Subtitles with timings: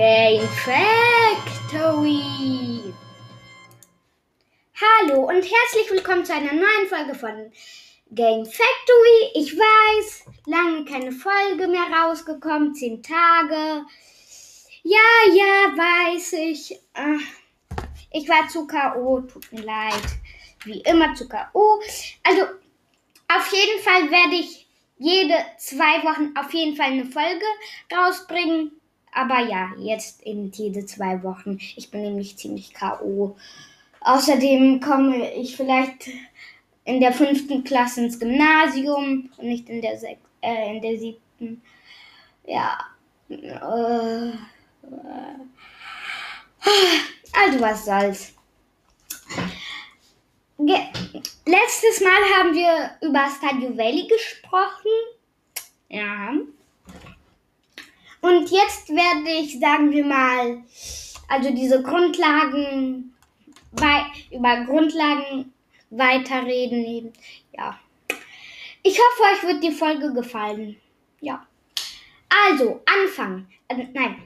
[0.00, 2.22] Game Factory.
[4.80, 7.52] Hallo und herzlich willkommen zu einer neuen Folge von
[8.10, 9.30] Game Factory.
[9.34, 13.84] Ich weiß, lange keine Folge mehr rausgekommen, zehn Tage.
[14.84, 15.00] Ja,
[15.34, 16.72] ja, weiß ich.
[16.94, 17.18] Äh,
[18.10, 20.00] ich war zu K.O., tut mir leid.
[20.64, 21.78] Wie immer zu K.O.
[22.22, 22.44] Also,
[23.28, 27.44] auf jeden Fall werde ich jede zwei Wochen auf jeden Fall eine Folge
[27.94, 28.79] rausbringen.
[29.12, 31.58] Aber ja, jetzt in jede zwei Wochen.
[31.76, 33.36] Ich bin nämlich ziemlich K.O.
[34.00, 36.08] Außerdem komme ich vielleicht
[36.84, 41.62] in der fünften Klasse ins Gymnasium und nicht in der, sech äh, in der siebten.
[42.46, 42.78] Ja.
[47.32, 48.34] Also was soll's.
[50.58, 50.76] Ge
[51.46, 54.90] Letztes Mal haben wir über Stadio Valley gesprochen.
[55.88, 56.34] Ja.
[58.20, 60.62] Und jetzt werde ich, sagen wir mal,
[61.28, 63.14] also diese Grundlagen,
[64.30, 65.52] über Grundlagen
[65.90, 67.12] weiterreden.
[67.56, 67.78] Ja.
[68.82, 70.76] Ich hoffe, euch wird die Folge gefallen.
[71.20, 71.46] Ja.
[72.28, 73.46] Also, Anfang.
[73.68, 74.22] Äh, nein.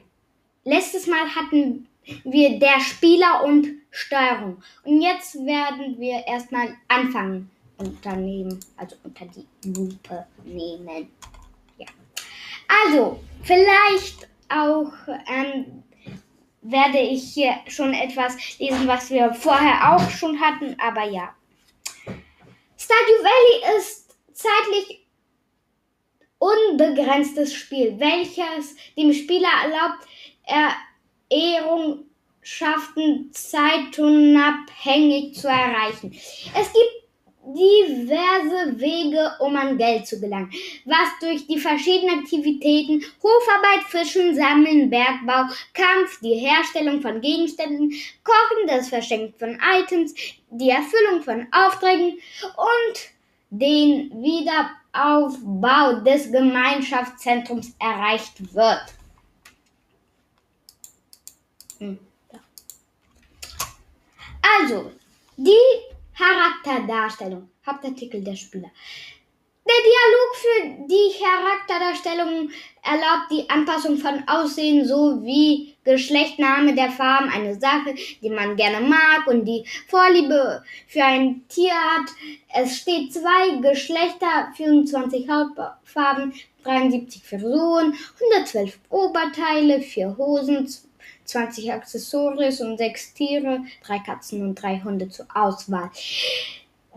[0.63, 1.87] Letztes Mal hatten
[2.23, 4.61] wir der Spieler und Steuerung.
[4.83, 11.09] Und jetzt werden wir erstmal anfangen unternehmen, also unter die Lupe nehmen.
[12.67, 14.91] Also, vielleicht auch
[15.27, 15.83] ähm,
[16.61, 21.35] werde ich hier schon etwas lesen, was wir vorher auch schon hatten, aber ja.
[22.77, 25.05] Stardew Valley ist zeitlich
[26.39, 30.07] unbegrenztes Spiel, welches dem Spieler erlaubt,
[31.29, 36.11] Ehrungschaften zeitunabhängig zu erreichen.
[36.13, 37.04] Es gibt
[37.45, 40.51] diverse Wege, um an Geld zu gelangen,
[40.85, 47.91] was durch die verschiedenen Aktivitäten Hofarbeit, Fischen, Sammeln, Bergbau, Kampf, die Herstellung von Gegenständen,
[48.23, 50.13] Kochen, das Verschenken von Items,
[50.49, 52.17] die Erfüllung von Aufträgen
[52.57, 53.15] und
[53.49, 58.85] den Wiederaufbau des Gemeinschaftszentrums erreicht wird.
[61.79, 61.99] Hm,
[64.41, 64.91] also,
[65.37, 67.49] die Charakterdarstellung.
[67.65, 68.71] Hauptartikel der Spieler.
[69.67, 72.51] Der Dialog für die Charakterdarstellung
[72.83, 79.25] erlaubt die Anpassung von Aussehen sowie Geschlechtname der Farben, eine Sache, die man gerne mag
[79.25, 82.11] und die Vorliebe für ein Tier hat.
[82.55, 86.33] Es steht zwei Geschlechter, 24 Hautfarben,
[86.63, 90.67] 73 Frisuren, 112 Oberteile, 4 Hosen,
[91.25, 95.91] 20 Accessoires und 6 Tiere, 3 Katzen und 3 Hunde zur Auswahl.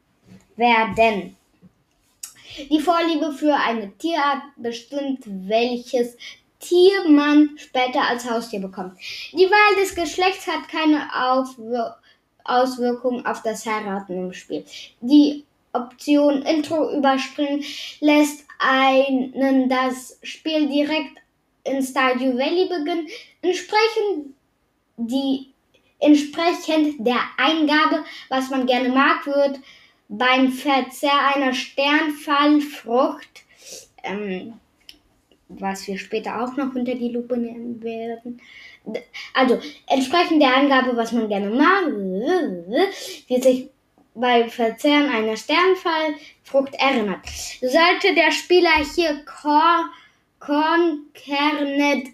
[0.55, 1.35] werden.
[2.69, 6.17] Die Vorliebe für eine Tierart bestimmt, welches
[6.59, 8.97] Tier man später als Haustier bekommt.
[9.33, 11.95] Die Wahl des Geschlechts hat keine Aufwir
[12.45, 14.63] Auswirkung auf das Heiraten im Spiel.
[15.01, 15.43] Die
[15.73, 17.63] Option Intro überspringen
[17.99, 21.17] lässt einen das Spiel direkt
[21.63, 23.07] in Stardew Valley beginnen,
[23.41, 24.35] entsprechend
[24.97, 25.47] die
[25.99, 29.59] entsprechend der Eingabe, was man gerne mag, wird
[30.07, 33.43] beim Verzehr einer Sternfallfrucht,
[34.03, 34.53] ähm,
[35.47, 38.41] was wir später auch noch unter die Lupe nehmen werden.
[39.33, 41.85] Also entsprechend der Angabe, was man gerne mag,
[43.27, 43.69] wie sich
[44.13, 47.25] beim Verzehren einer Sternfallfrucht erinnert.
[47.59, 49.89] Sollte der Spieler hier Corn,
[50.39, 52.09] Cornkerned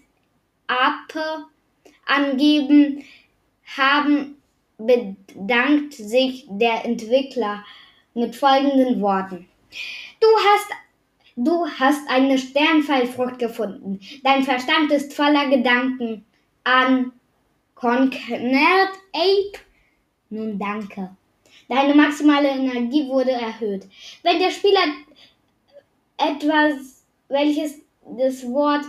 [0.66, 1.46] Ape
[2.06, 3.04] angeben,
[3.76, 4.36] haben
[4.78, 7.64] bedankt sich der Entwickler
[8.14, 9.48] mit folgenden Worten.
[10.20, 10.68] Du hast
[11.34, 14.00] Du hast eine Sternfallfrucht gefunden.
[14.22, 16.26] Dein Verstand ist voller Gedanken
[16.62, 17.12] an
[17.74, 19.58] Conquered Ape.
[20.28, 21.16] Nun danke.
[21.68, 23.86] Deine maximale Energie wurde erhöht.
[24.22, 24.84] Wenn der Spieler
[26.18, 27.80] etwas, welches
[28.18, 28.84] das Wort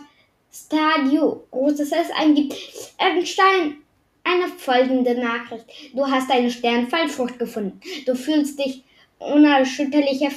[0.51, 2.55] Stadio, großes S eingibt,
[2.97, 3.83] entstehen
[4.25, 5.65] eine folgende Nachricht.
[5.93, 7.79] Du hast eine Sternfallfrucht gefunden.
[8.05, 8.83] Du fühlst dich
[9.19, 10.31] unerschütterlicher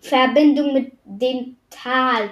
[0.00, 2.30] Verbindung mit dem Tal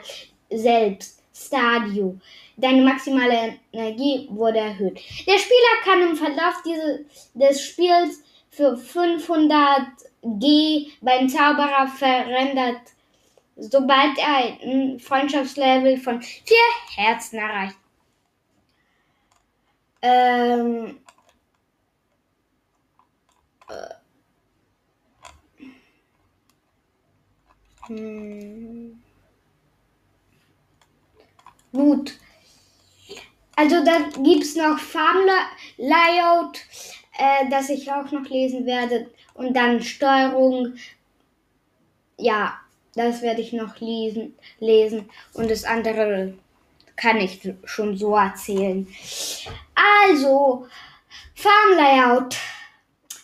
[0.50, 2.18] selbst, Stadio.
[2.56, 4.98] Deine maximale Energie wurde erhöht.
[5.26, 7.04] Der Spieler kann im Verlauf diese,
[7.34, 9.88] des Spiels für 500
[10.22, 12.80] G beim Zauberer verändert,
[13.56, 16.56] sobald er ein Freundschaftslevel von 4
[16.96, 17.76] Herzen erreicht.
[20.00, 20.98] Ähm,
[23.68, 23.95] äh,
[27.86, 29.02] hm.
[31.72, 32.18] Gut.
[33.54, 36.58] Also da gibt es noch Farm-Layout,
[37.18, 39.10] äh, das ich auch noch lesen werde.
[39.34, 40.74] Und dann Steuerung.
[42.18, 42.58] Ja,
[42.94, 45.10] das werde ich noch lesen, lesen.
[45.34, 46.34] Und das andere
[46.96, 48.86] kann ich schon so erzählen.
[49.74, 50.66] Also,
[51.34, 52.36] Farm-Layout.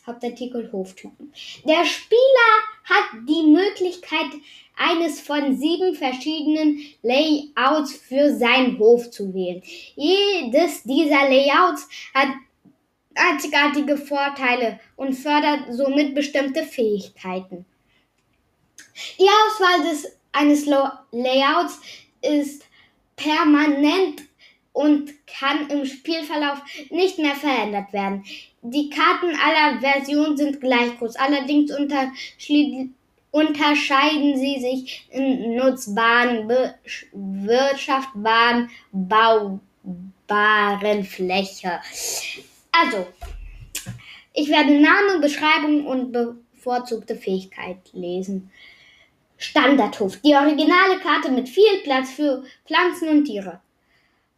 [0.06, 1.32] Hauptartikel Hoftypen.
[1.64, 4.30] Der Spieler hat die Möglichkeit,
[4.76, 9.62] eines von sieben verschiedenen Layouts für seinen Hof zu wählen.
[9.94, 12.28] Jedes dieser Layouts hat
[13.14, 17.66] einzigartige Vorteile und fördert somit bestimmte Fähigkeiten.
[19.18, 21.80] Die Auswahl des, eines Layouts
[22.22, 22.64] ist
[23.16, 24.22] permanent
[24.72, 28.24] und kann im Spielverlauf nicht mehr verändert werden.
[28.62, 31.70] Die Karten aller Versionen sind gleich groß, allerdings
[33.32, 36.48] unterscheiden sie sich in nutzbaren,
[37.12, 39.60] bewirtschaftbaren, baubaren
[41.04, 41.80] Fläche.
[42.70, 43.06] Also,
[44.32, 48.50] ich werde Name, Beschreibung und bevorzugte Fähigkeit lesen.
[49.36, 50.18] Standardhof.
[50.18, 53.60] Die originale Karte mit viel Platz für Pflanzen und Tiere.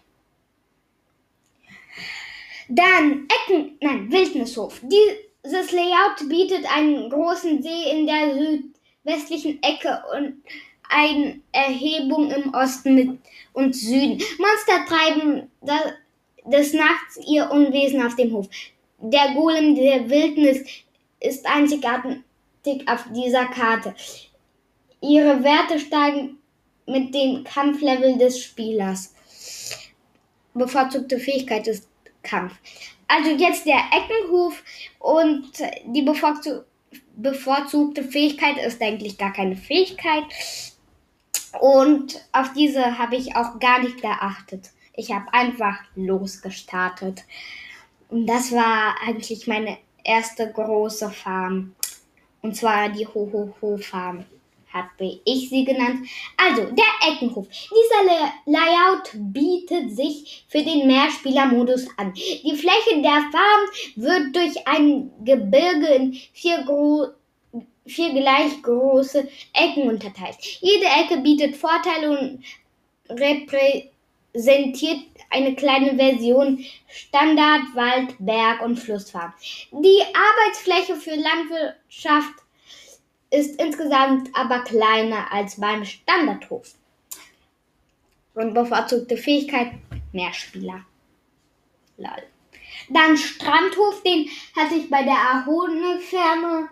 [2.68, 4.81] Dann Ecken, nein, Wildnishof.
[4.81, 10.42] Dieses Layout bietet einen großen See in der südwestlichen Ecke und
[10.90, 13.19] eine Erhebung im Osten
[13.54, 14.21] und Süden.
[14.38, 15.52] Monster treiben
[16.45, 18.47] des Nachts ihr Unwesen auf dem Hof.
[18.99, 20.66] Der Golem der Wildnis
[21.19, 22.18] ist einzigartig
[22.87, 23.94] auf dieser Karte.
[25.02, 26.37] Ihre Werte steigen
[26.87, 29.14] mit dem Kampflevel des Spielers.
[30.54, 31.87] Bevorzugte Fähigkeit ist
[32.23, 32.54] Kampf.
[33.07, 34.64] Also jetzt der Eckenhof
[34.99, 35.52] und
[35.85, 40.23] die bevorzugte Fähigkeit ist eigentlich gar keine Fähigkeit.
[41.59, 44.71] Und auf diese habe ich auch gar nicht geachtet.
[44.95, 47.23] Ich habe einfach losgestartet.
[48.09, 51.75] Und das war eigentlich meine erste große Farm.
[52.42, 54.25] Und zwar die Ho-Ho-Ho-Farm
[54.75, 56.07] habe ich sie genannt.
[56.37, 57.47] Also, der Eckenhof.
[57.47, 62.14] Dieser Layout bietet sich für den Mehrspieler-Modus an.
[62.14, 63.61] Die Fläche der Farm
[63.95, 66.66] wird durch ein Gebirge in vier,
[67.85, 70.37] vier gleich große Ecken unterteilt.
[70.59, 72.44] Jede Ecke bietet Vorteile und
[74.35, 74.99] repräsentiert
[75.30, 79.33] eine kleine Version Standard, Wald, Berg und Flussfarm.
[79.71, 82.33] Die Arbeitsfläche für Landwirtschaft
[83.31, 86.73] ist insgesamt aber kleiner als beim Standardhof.
[88.33, 89.71] Und bevorzugte Fähigkeit
[90.11, 90.85] mehr Spieler.
[91.97, 92.23] Lol.
[92.89, 96.69] Dann Strandhof, den hatte ich bei der Ahone Farm,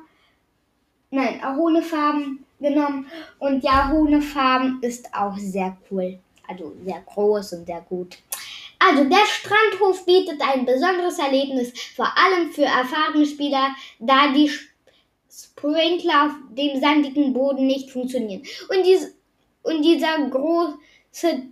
[1.09, 3.07] nein, Ahone Farm genommen.
[3.39, 6.19] Und ja, Huhnefarben ist auch sehr cool.
[6.47, 8.17] Also sehr groß und sehr gut.
[8.79, 13.69] Also der Strandhof bietet ein besonderes Erlebnis, vor allem für erfahrene Spieler,
[13.99, 14.51] da die
[15.29, 18.43] Sprinkler auf dem sandigen Boden nicht funktionieren.
[18.69, 19.15] Und, dies,
[19.63, 21.43] und dieser große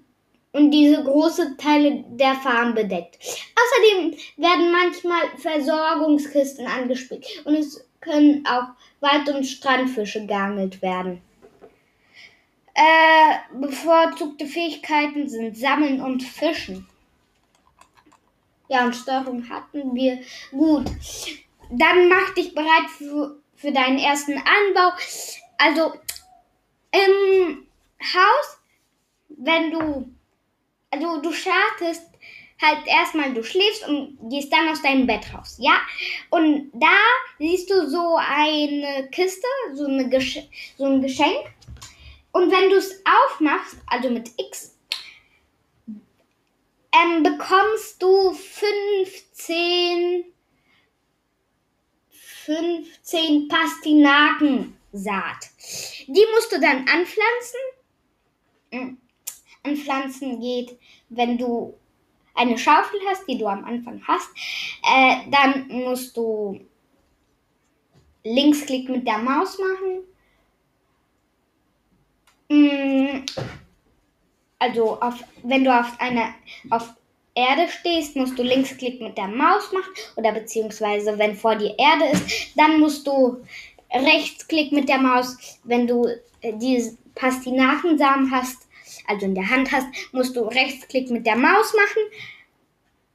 [0.54, 3.18] und diese große Teile der Farm bedeckt.
[3.22, 11.22] Außerdem werden manchmal Versorgungskisten angespielt und es können auch Wald- und Strandfische geangelt werden.
[12.82, 16.88] Äh, bevorzugte Fähigkeiten sind Sammeln und Fischen.
[18.70, 20.20] Ja, und Steuerung hatten wir.
[20.50, 20.90] Gut.
[21.70, 24.94] Dann mach dich bereit für, für deinen ersten Anbau.
[25.60, 25.94] Also
[26.92, 27.68] im
[28.02, 28.58] Haus,
[29.30, 30.10] wenn du,
[30.90, 32.08] also du startest
[32.60, 35.82] halt erstmal, du schläfst und gehst dann aus deinem Bett raus, ja?
[36.32, 36.98] Und da
[37.38, 40.40] siehst du so eine Kiste, so, eine Gesch
[40.78, 41.54] so ein Geschenk.
[42.32, 44.78] Und wenn du es aufmachst, also mit X,
[46.94, 50.26] ähm, bekommst du 15,
[52.10, 55.50] 15 Pastinakensaat.
[56.08, 57.60] Die musst du dann anpflanzen.
[58.72, 58.98] Hm.
[59.64, 60.76] Anpflanzen geht,
[61.10, 61.78] wenn du
[62.34, 64.30] eine Schaufel hast, die du am Anfang hast,
[64.84, 66.60] äh, dann musst du
[68.24, 70.00] Linksklick mit der Maus machen.
[72.52, 73.24] Mm,
[74.60, 76.34] also auf, wenn du auf einer
[76.70, 76.94] auf
[77.34, 82.12] Erde stehst, musst du Linksklick mit der Maus machen oder beziehungsweise wenn vor dir Erde
[82.12, 83.42] ist, dann musst du
[83.94, 85.38] Rechtsklick mit der Maus.
[85.64, 86.08] Wenn du
[86.42, 88.68] äh, die Pastinakensamen hast,
[89.08, 92.04] also in der Hand hast, musst du Rechtsklick mit der Maus machen.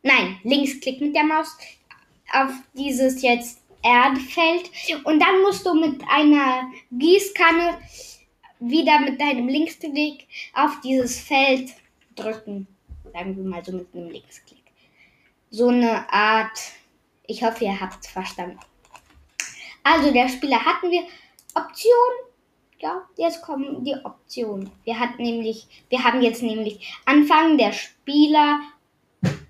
[0.02, 1.49] Nein, Linksklick mit der Maus
[2.33, 4.71] auf dieses jetzt Erdfeld.
[5.05, 7.78] Und dann musst du mit einer Gießkanne
[8.60, 11.70] wieder mit deinem Linksklick auf dieses Feld
[12.14, 12.66] drücken.
[13.12, 14.62] Sagen wir mal so mit einem Linksklick.
[15.50, 16.58] So eine Art.
[17.26, 18.58] Ich hoffe, ihr habt es verstanden.
[19.82, 21.02] Also der Spieler hatten wir.
[21.54, 22.26] Option
[22.78, 24.70] ja, jetzt kommen die Optionen.
[24.84, 28.60] Wir hatten nämlich, wir haben jetzt nämlich Anfang der Spieler,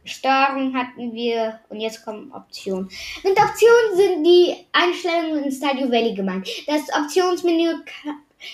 [0.04, 2.88] Steuerung hatten wir und jetzt kommen Optionen.
[3.24, 6.48] Mit Optionen sind die Einstellungen in Stadio Valley gemeint.
[6.68, 7.74] Das Optionsmenü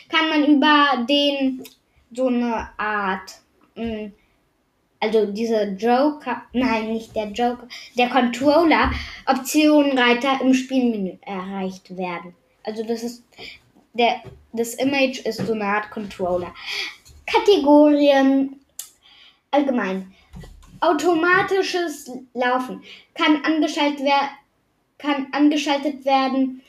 [0.08, 1.64] kann man über den
[2.12, 3.32] so eine Art,
[3.75, 4.12] hm,
[5.00, 8.92] also diese Joker, nein, nicht der Joker, der Controller
[9.26, 12.34] Optionenreiter im Spielmenü erreicht werden.
[12.62, 13.25] Also das ist
[13.94, 14.22] der,
[14.52, 16.54] das Image ist so eine Art Controller.
[17.26, 18.61] Kategorien
[19.50, 20.14] allgemein.
[20.80, 22.82] Automatisches Laufen
[23.14, 24.30] kann angeschaltet, wer
[24.99, 26.62] kann angeschaltet werden,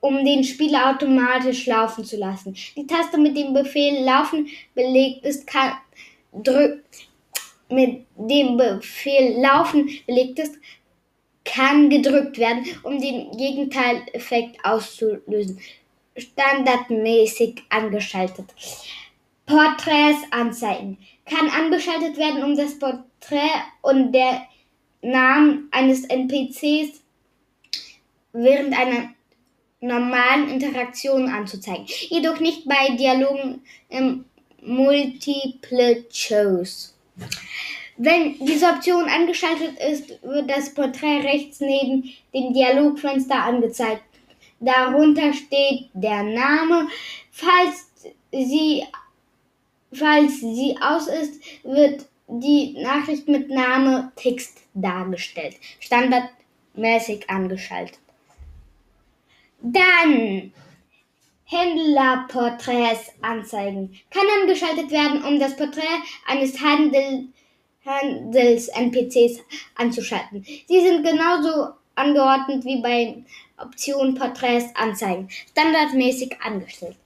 [0.00, 2.54] um den Spieler automatisch laufen zu lassen.
[2.76, 5.72] Die Taste mit dem Befehl Laufen belegt ist, kann
[6.32, 6.82] drück,
[7.68, 10.56] mit dem Befehl Laufen belegt ist,
[11.44, 15.58] kann gedrückt werden, um den Gegenteileffekt auszulösen
[16.16, 18.46] standardmäßig angeschaltet.
[19.46, 20.98] Porträts anzeigen.
[21.24, 24.42] Kann angeschaltet werden, um das Porträt und der
[25.02, 27.02] Namen eines NPCs
[28.32, 29.10] während einer
[29.80, 31.86] normalen Interaktion anzuzeigen.
[31.86, 34.24] Jedoch nicht bei Dialogen im
[34.62, 36.94] Multiple Choice.
[37.98, 44.02] Wenn diese Option angeschaltet ist, wird das Porträt rechts neben dem Dialogfenster angezeigt.
[44.60, 46.88] Darunter steht der Name.
[47.30, 47.90] Falls
[48.32, 48.84] sie,
[49.92, 55.56] falls sie aus ist, wird die Nachricht mit Name Text dargestellt.
[55.80, 57.98] Standardmäßig angeschaltet.
[59.60, 60.52] Dann
[61.44, 63.98] Händlerporträts anzeigen.
[64.10, 67.28] Kann angeschaltet werden, um das Porträt eines Handel,
[67.84, 69.40] Handels-NPCs
[69.76, 70.44] anzuschalten.
[70.66, 73.22] Sie sind genauso angeordnet wie bei
[73.58, 75.28] Option Porträts anzeigen.
[75.50, 76.96] Standardmäßig angestellt.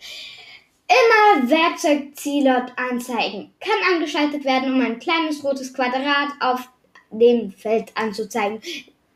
[0.89, 3.53] Immer Werkzeugzielort anzeigen.
[3.61, 6.69] Kann angeschaltet werden, um ein kleines rotes Quadrat auf
[7.11, 8.61] dem Feld anzuzeigen,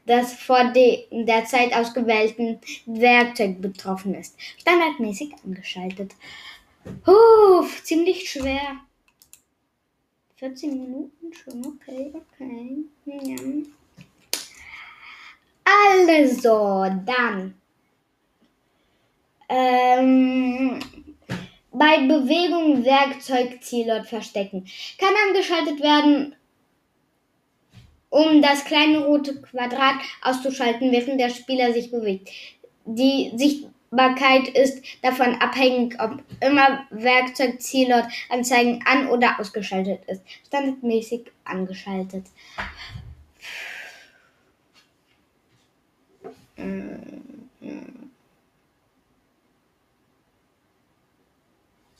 [0.06, 4.36] das vor dem derzeit ausgewählten Werkzeug betroffen ist.
[4.58, 6.14] Standardmäßig angeschaltet.
[7.04, 8.76] Puh, ziemlich schwer.
[10.36, 12.84] 14 Minuten schon, okay, okay.
[13.06, 13.36] Ja.
[15.64, 17.54] Also, dann.
[19.48, 20.80] Ähm,
[21.72, 24.66] bei Bewegung Werkzeug Zielort verstecken.
[24.98, 26.34] Kann angeschaltet werden,
[28.14, 32.30] um das kleine rote Quadrat auszuschalten, während der Spieler sich bewegt.
[32.84, 40.22] Die sich Spielbarkeit ist davon abhängig, ob immer Werkzeug Zielort Anzeigen an oder ausgeschaltet ist.
[40.46, 42.26] Standardmäßig angeschaltet.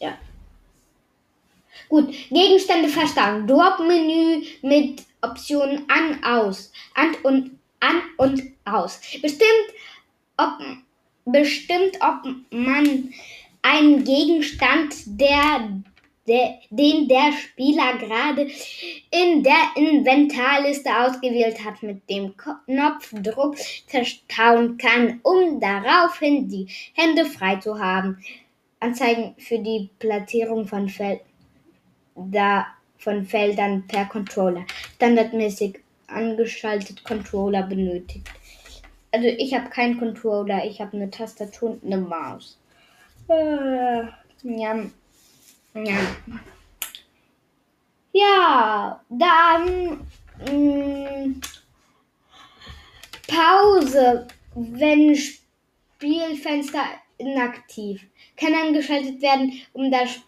[0.01, 0.19] Ja.
[1.89, 3.47] Gut, Gegenstände verstanden.
[3.47, 6.73] Drop-Menü mit Optionen an, aus.
[6.95, 9.01] An und an und aus.
[9.21, 9.69] Bestimmt,
[10.37, 10.59] ob
[11.27, 13.13] bestimmt, ob man
[13.63, 15.83] einen Gegenstand, der,
[16.29, 18.49] der, den der Spieler gerade
[19.11, 27.57] in der Inventarliste ausgewählt hat, mit dem Knopfdruck verstauen kann, um daraufhin die Hände frei
[27.57, 28.19] zu haben.
[28.81, 31.21] Anzeigen für die Platzierung von, Fel
[32.15, 32.67] da,
[33.05, 34.65] von Feldern per Controller.
[34.97, 38.27] Standardmäßig angeschaltet Controller benötigt.
[39.13, 42.59] Also ich habe keinen Controller, ich habe eine Tastatur und eine Maus.
[43.29, 44.05] Äh,
[44.43, 44.85] ja.
[45.75, 45.99] Ja.
[48.13, 50.07] Ja, dann
[50.39, 51.41] mh, mm,
[53.27, 56.85] Pause, wenn Spielfenster
[57.19, 58.07] inaktiv.
[58.37, 60.21] Kann angeschaltet werden, um das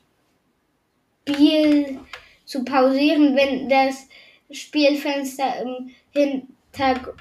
[1.28, 2.00] Spiel
[2.46, 4.08] zu pausieren, wenn das
[4.50, 7.18] Spielfenster im Hintergrund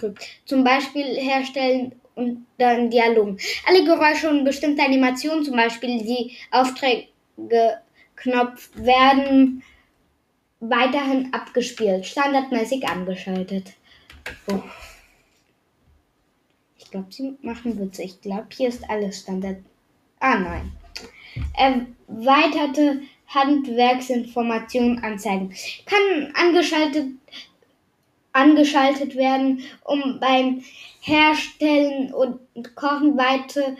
[0.00, 0.26] drückt.
[0.44, 3.38] Zum Beispiel herstellen und dann Dialog.
[3.66, 7.08] Alle Geräusche und bestimmte Animationen, zum Beispiel die Aufträge
[8.16, 9.62] Knopf, werden
[10.60, 13.74] weiterhin abgespielt, standardmäßig angeschaltet.
[14.50, 14.62] Oh.
[16.78, 18.02] Ich glaube, sie machen Witze.
[18.02, 19.58] Ich glaube, hier ist alles Standard.
[20.18, 20.72] Ah, nein.
[21.54, 25.54] Erweiterte Handwerksinformationen anzeigen.
[25.84, 27.06] Kann angeschaltet
[28.36, 30.62] angeschaltet werden, um beim
[31.00, 32.38] Herstellen und
[32.74, 33.76] Kochen weitere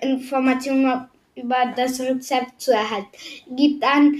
[0.00, 3.08] Informationen über das Rezept zu erhalten.
[3.50, 4.18] Gibt an,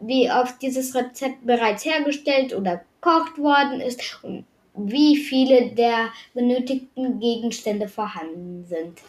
[0.00, 4.44] wie oft dieses Rezept bereits hergestellt oder gekocht worden ist und
[4.76, 9.00] wie viele der benötigten Gegenstände vorhanden sind.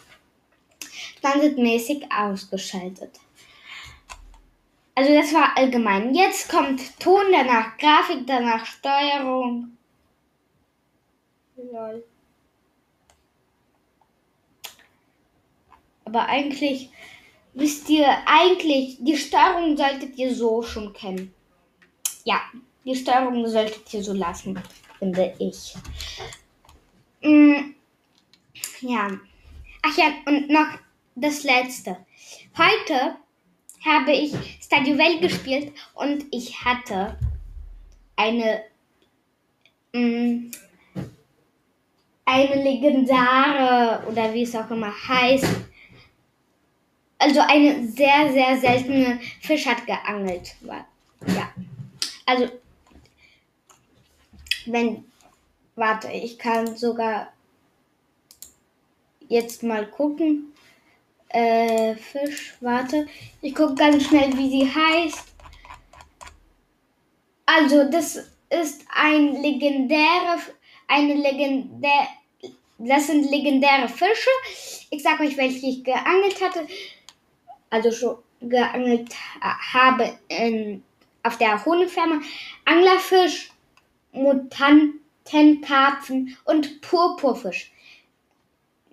[1.18, 3.10] Standardmäßig ausgeschaltet.
[4.96, 6.14] Also das war allgemein.
[6.14, 9.76] Jetzt kommt Ton, danach Grafik, danach Steuerung,
[11.56, 12.04] Lol.
[16.04, 16.90] Aber eigentlich,
[17.54, 21.34] wisst ihr, eigentlich, die Steuerung solltet ihr so schon kennen.
[22.24, 22.40] Ja,
[22.84, 24.62] die Steuerung solltet ihr so lassen,
[24.98, 25.74] finde ich.
[27.22, 27.74] Mm,
[28.80, 29.10] ja.
[29.82, 30.78] Ach ja, und noch
[31.14, 31.96] das letzte.
[32.56, 33.16] Heute
[33.86, 37.16] habe ich Stadio Valley gespielt und ich hatte
[38.16, 38.62] eine
[39.92, 40.50] mm,
[42.26, 45.46] eine legendare oder wie es auch immer heißt,
[47.18, 50.54] also eine sehr, sehr seltene Fisch hat geangelt.
[50.60, 51.48] Ja.
[52.26, 52.48] Also,
[54.66, 55.04] wenn,
[55.76, 57.32] warte, ich kann sogar
[59.28, 60.52] jetzt mal gucken.
[61.28, 63.06] Äh, Fisch, warte.
[63.42, 65.24] Ich gucke ganz schnell, wie sie heißt.
[67.46, 68.16] Also, das
[68.48, 70.38] ist ein legendärer
[70.88, 72.08] eine legendäre,
[72.78, 74.30] das sind legendäre Fische.
[74.90, 76.66] Ich sag euch, welche ich geangelt hatte.
[77.70, 80.84] Also schon geangelt habe in,
[81.22, 82.20] auf der Honigferme.
[82.64, 83.50] Anglerfisch,
[84.12, 87.72] Mutantenkarpfen und Purpurfisch.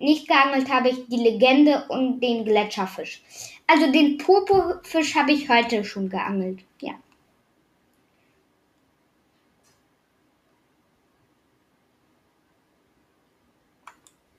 [0.04, 3.22] Nicht geangelt habe ich die Legende und den Gletscherfisch.
[3.66, 6.62] Also den Purpurfisch habe ich heute schon geangelt.
[6.78, 6.92] Ja.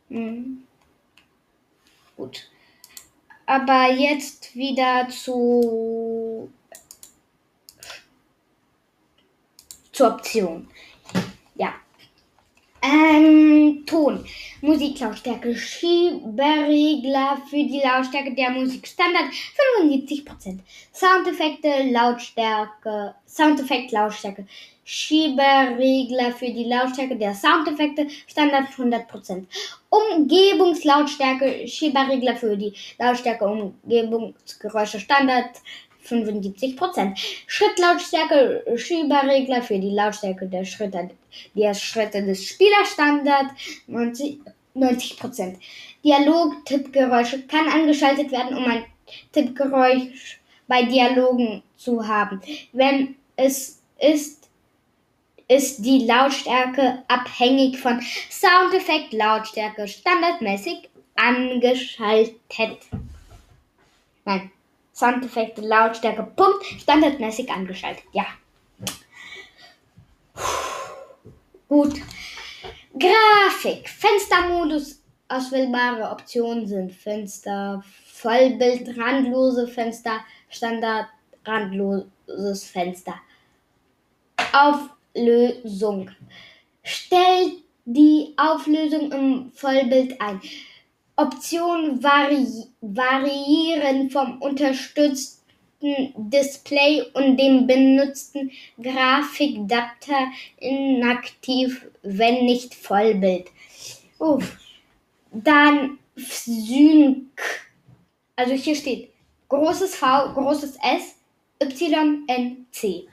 [0.10, 0.68] Mhm.
[2.16, 2.48] Gut.
[3.48, 6.52] Aber jetzt wieder zu
[9.92, 10.68] zur Option.
[11.56, 11.74] Ja.
[12.86, 14.24] Ähm, Ton.
[14.62, 15.56] Musiklautstärke.
[15.56, 18.88] Schieberegler für die Lautstärke der Musik.
[18.88, 19.32] Standard
[19.80, 20.60] 75%.
[20.94, 23.16] Soundeffekte, Lautstärke.
[23.26, 24.46] Soundeffekt, Lautstärke.
[24.88, 29.46] Schieberegler für die Lautstärke der Soundeffekte, Standard 100%.
[29.90, 35.50] Umgebungslautstärke, Schieberegler für die Lautstärke Umgebungsgeräusche, Standard
[36.06, 37.18] 75%.
[37.48, 41.10] Schrittlautstärke, Schieberegler für die Lautstärke der Schritte,
[41.54, 43.48] der Schritte des Spielers, Standard
[43.88, 44.40] 90,
[44.76, 45.56] 90%.
[46.04, 48.86] Dialog-Tippgeräusche kann angeschaltet werden, um ein
[49.32, 52.42] Tippgeräusch bei Dialogen zu haben.
[52.74, 54.50] Wenn es ist,
[55.48, 62.80] ist die Lautstärke abhängig von Soundeffekt Lautstärke standardmäßig angeschaltet.
[64.26, 64.52] Nein,
[64.96, 68.06] Soundeffekte, Lautstärke, Punkt, standardmäßig angeschaltet.
[68.14, 68.26] Ja.
[71.68, 72.02] Gut.
[72.98, 81.08] Grafik, Fenstermodus, auswählbare Optionen sind Fenster, Vollbild, randlose Fenster, Standard,
[81.44, 83.16] randloses Fenster.
[84.54, 86.10] Auflösung.
[86.84, 90.40] Stellt die Auflösung im Vollbild ein.
[91.18, 92.46] Optionen vari
[92.82, 95.44] variieren vom unterstützten
[96.18, 98.52] Display und dem benutzten
[98.82, 103.48] Grafikadapter inaktiv, wenn nicht Vollbild.
[104.20, 104.58] Uff.
[105.32, 107.42] Dann Sync.
[108.36, 109.12] Also hier steht
[109.50, 111.16] großes V, großes S,
[111.62, 113.08] Y, N, C.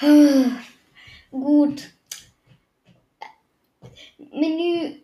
[1.32, 1.90] Gut.
[4.32, 5.00] Menü,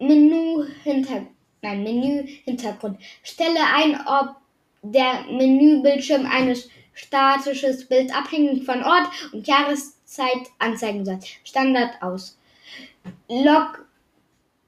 [0.00, 1.28] Menü Hintergrund.
[1.62, 2.98] Nein, Menü Hintergrund.
[3.22, 4.36] Stelle ein, ob
[4.82, 11.18] der Menübildschirm eines statisches Bild abhängig von Ort und Jahreszeit anzeigen soll.
[11.44, 12.38] Standard aus.
[13.28, 13.87] Log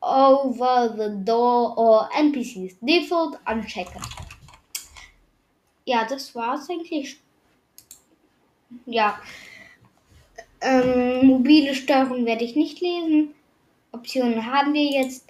[0.00, 2.76] over the door or NPCs.
[2.80, 3.96] Default unchecked.
[5.84, 7.16] Ja, das war's eigentlich.
[8.86, 9.18] Ja.
[10.60, 13.34] Ähm, mobile Steuerung werde ich nicht lesen.
[13.92, 15.26] Optionen haben wir jetzt.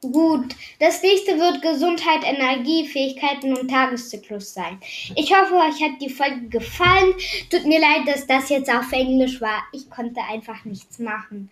[0.00, 4.80] Gut, das nächste wird Gesundheit, Energie, Fähigkeiten und Tageszyklus sein.
[5.14, 7.14] Ich hoffe, euch hat die Folge gefallen.
[7.50, 9.62] Tut mir leid, dass das jetzt auf Englisch war.
[9.72, 11.50] Ich konnte einfach nichts machen.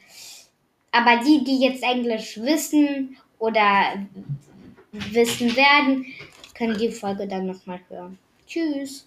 [0.91, 4.05] Aber die, die jetzt Englisch wissen oder
[4.91, 6.07] wissen werden,
[6.55, 8.19] können die Folge dann nochmal hören.
[8.49, 9.07] Tschüss.